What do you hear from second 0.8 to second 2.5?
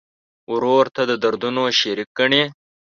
ته د دردونو شریک ګڼې.